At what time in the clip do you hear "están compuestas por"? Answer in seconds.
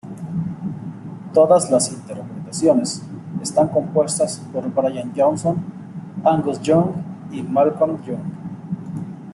3.39-4.67